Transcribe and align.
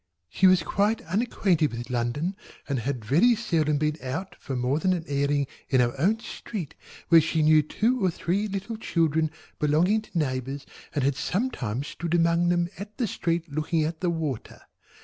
She 0.29 0.47
was 0.47 0.63
quite 0.63 1.03
unacquainted 1.03 1.73
with 1.73 1.91
London 1.91 2.35
and 2.67 2.79
had 2.79 3.05
very 3.05 3.35
seldom 3.35 3.77
been 3.77 3.97
out 4.01 4.35
for 4.39 4.55
more 4.55 4.79
than 4.79 4.93
an 4.93 5.05
airing 5.07 5.45
in 5.69 5.79
our 5.79 5.93
own 5.99 6.19
street 6.21 6.73
where 7.09 7.21
she 7.21 7.43
knew 7.43 7.61
two 7.61 8.03
or 8.03 8.09
three 8.09 8.47
little 8.47 8.77
children 8.77 9.29
belonging 9.59 10.01
to 10.01 10.17
neighbours 10.17 10.65
and 10.95 11.03
had 11.03 11.15
sometimes 11.15 11.85
stood 11.85 12.15
among 12.15 12.49
them 12.49 12.67
at 12.79 12.97
the 12.97 13.05
street 13.05 13.51
looking 13.53 13.83
at 13.83 13.99
the 14.01 14.09
water. 14.09 14.61